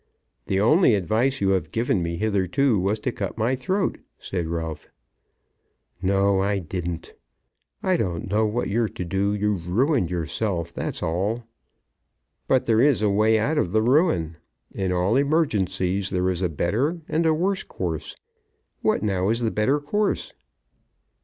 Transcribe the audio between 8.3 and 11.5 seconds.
what you're to do. You've ruined yourself; that's all."